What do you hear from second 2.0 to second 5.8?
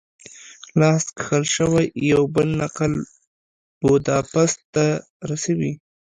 یو بل نقل بوداپست ته رسوي.